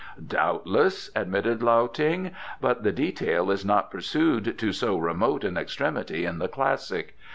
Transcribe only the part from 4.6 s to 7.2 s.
so remote an extremity in the Classic.